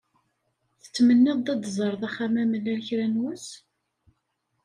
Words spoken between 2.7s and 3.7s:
kra n wass?